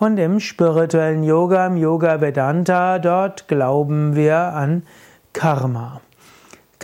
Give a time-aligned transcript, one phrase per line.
[0.00, 4.82] und im spirituellen Yoga, im Yoga Vedanta, dort glauben wir an
[5.32, 6.00] Karma.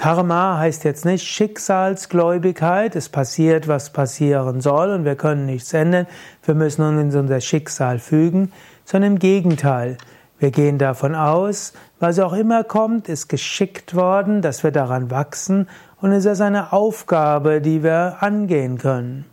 [0.01, 6.07] Karma heißt jetzt nicht Schicksalsgläubigkeit, es passiert, was passieren soll und wir können nichts ändern,
[6.43, 8.51] wir müssen uns in unser Schicksal fügen,
[8.87, 9.99] sondern im Gegenteil.
[10.39, 15.69] Wir gehen davon aus, was auch immer kommt, ist geschickt worden, dass wir daran wachsen
[16.01, 19.27] und es ist eine Aufgabe, die wir angehen können.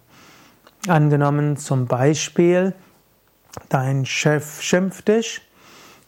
[0.85, 2.73] Angenommen zum Beispiel,
[3.69, 5.39] dein Chef schimpft dich,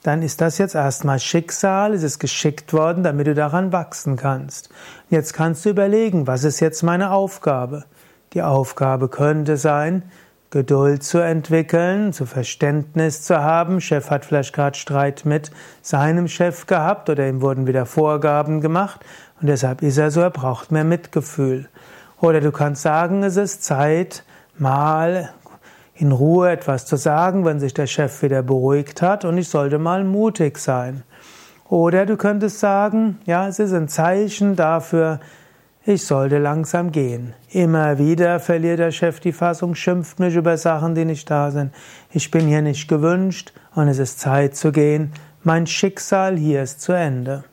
[0.04, 4.70] dann ist das jetzt erstmal Schicksal, es ist geschickt worden, damit du daran wachsen kannst.
[5.10, 7.86] Jetzt kannst du überlegen, was ist jetzt meine Aufgabe?
[8.34, 10.04] Die Aufgabe könnte sein,
[10.52, 13.82] Geduld zu entwickeln, zu Verständnis zu haben.
[13.82, 15.52] Chef hat vielleicht gerade Streit mit
[15.82, 19.02] seinem Chef gehabt oder ihm wurden wieder Vorgaben gemacht
[19.42, 21.70] und deshalb ist er so, er braucht mehr Mitgefühl.
[22.20, 24.24] Oder du kannst sagen, es ist Zeit,
[24.58, 25.30] mal
[26.00, 29.80] in Ruhe etwas zu sagen, wenn sich der Chef wieder beruhigt hat und ich sollte
[29.80, 31.04] mal mutig sein.
[31.68, 35.20] Oder du könntest sagen, ja, es ist ein Zeichen dafür,
[35.86, 37.34] ich sollte langsam gehen.
[37.50, 41.74] Immer wieder verliert der Chef die Fassung, schimpft mich über Sachen, die nicht da sind.
[42.12, 45.12] Ich bin hier nicht gewünscht und es ist Zeit zu gehen.
[45.44, 47.44] Mein Schicksal hier ist zu Ende.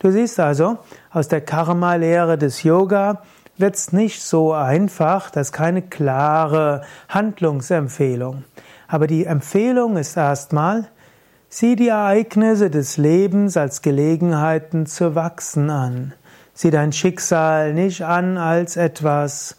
[0.00, 0.78] Du siehst also,
[1.10, 3.22] aus der Karma-Lehre des Yoga
[3.60, 8.44] wird es nicht so einfach, das ist keine klare Handlungsempfehlung.
[8.86, 10.88] Aber die Empfehlung ist erstmal,
[11.48, 16.14] sieh die Ereignisse des Lebens als Gelegenheiten zu wachsen an.
[16.54, 19.56] Sieh dein Schicksal nicht an als etwas,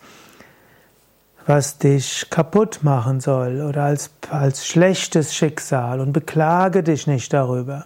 [1.46, 7.86] was dich kaputt machen soll oder als, als schlechtes Schicksal und beklage dich nicht darüber.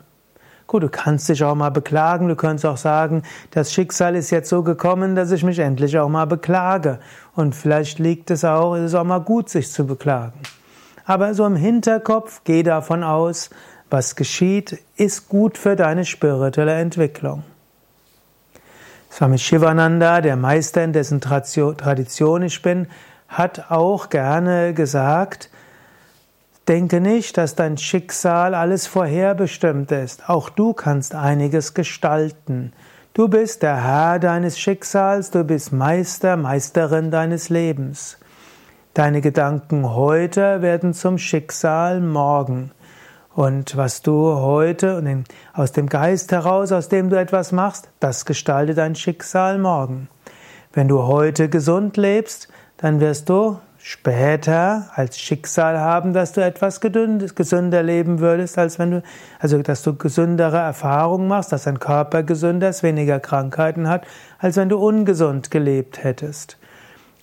[0.65, 4.49] Gut, du kannst dich auch mal beklagen, du kannst auch sagen, das Schicksal ist jetzt
[4.49, 6.99] so gekommen, dass ich mich endlich auch mal beklage.
[7.35, 10.39] Und vielleicht liegt es auch, ist es auch mal gut, sich zu beklagen.
[11.05, 13.49] Aber so im Hinterkopf, geh davon aus,
[13.89, 17.43] was geschieht, ist gut für deine spirituelle Entwicklung.
[19.11, 22.87] Swami Shivananda, der Meister, in dessen Tradition ich bin,
[23.27, 25.49] hat auch gerne gesagt,
[26.67, 30.29] Denke nicht, dass dein Schicksal alles vorherbestimmt ist.
[30.29, 32.71] Auch du kannst einiges gestalten.
[33.13, 38.17] Du bist der Herr deines Schicksals, du bist Meister, Meisterin deines Lebens.
[38.93, 42.71] Deine Gedanken heute werden zum Schicksal morgen.
[43.35, 48.77] Und was du heute aus dem Geist heraus, aus dem du etwas machst, das gestaltet
[48.77, 50.07] dein Schicksal morgen.
[50.71, 52.47] Wenn du heute gesund lebst,
[52.77, 58.91] dann wirst du später als Schicksal haben, dass du etwas gesünder leben würdest, als wenn
[58.91, 59.03] du,
[59.39, 64.05] also dass du gesündere Erfahrungen machst, dass dein Körper gesünder ist, weniger Krankheiten hat,
[64.39, 66.57] als wenn du ungesund gelebt hättest.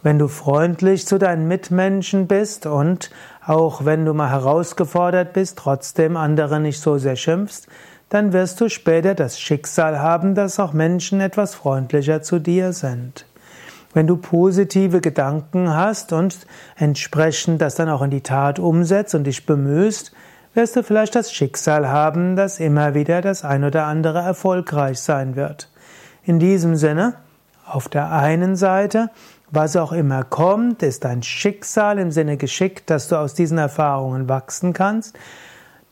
[0.03, 3.11] Wenn du freundlich zu deinen Mitmenschen bist und
[3.43, 7.69] auch wenn du mal herausgefordert bist, trotzdem andere nicht so sehr schimpfst,
[8.11, 13.25] dann wirst du später das Schicksal haben, dass auch Menschen etwas freundlicher zu dir sind.
[13.93, 16.47] Wenn du positive Gedanken hast und
[16.77, 20.13] entsprechend das dann auch in die Tat umsetzt und dich bemühst,
[20.55, 25.35] wirst du vielleicht das Schicksal haben, dass immer wieder das ein oder andere erfolgreich sein
[25.35, 25.71] wird.
[26.23, 27.15] In diesem Sinne,
[27.67, 29.11] auf der einen Seite,
[29.51, 34.29] was auch immer kommt, ist dein Schicksal im Sinne geschickt, dass du aus diesen Erfahrungen
[34.29, 35.19] wachsen kannst,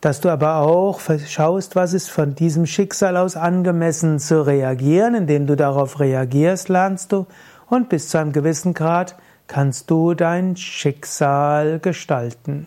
[0.01, 5.49] dass du aber auch schaust, was ist von diesem Schicksal aus angemessen zu reagieren, indem
[5.49, 7.27] du darauf reagierst, lernst du
[7.69, 12.67] und bis zu einem gewissen Grad kannst du dein Schicksal gestalten.